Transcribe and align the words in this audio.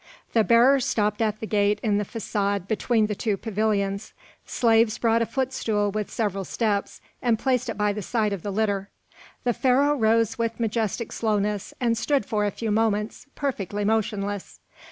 The 0.33 0.43
bearers 0.43 0.83
stopped 0.83 1.21
at 1.21 1.41
the 1.41 1.45
gate 1.45 1.79
in 1.83 1.99
the 1.99 2.03
façade 2.03 2.67
between 2.67 3.05
the 3.05 3.13
two 3.13 3.37
pavilions; 3.37 4.13
slaves 4.47 4.97
brought 4.97 5.21
a 5.21 5.27
footstool 5.27 5.91
with 5.91 6.09
several 6.09 6.43
steps 6.43 7.01
and 7.21 7.37
placed 7.37 7.69
it 7.69 7.77
by 7.77 7.93
the 7.93 8.01
side 8.01 8.33
of 8.33 8.41
the 8.41 8.49
litter. 8.49 8.89
The 9.43 9.53
Pharaoh 9.53 9.93
rose 9.95 10.39
with 10.39 10.59
majestic 10.59 11.11
slowness 11.11 11.71
and 11.79 11.95
stood 11.95 12.25
for 12.25 12.47
a 12.47 12.49
few 12.49 12.71
moments 12.71 13.27
perfectly 13.35 13.85
motionless. 13.85 14.59